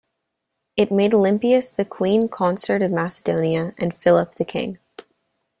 It 0.75 0.91
made 0.91 1.13
Olympias 1.13 1.71
the 1.73 1.85
queen 1.85 2.27
consort 2.27 2.81
of 2.81 2.89
Macedonia, 2.89 3.75
and 3.77 3.95
Philip 3.95 4.33
the 4.33 4.45
king. 4.45 4.79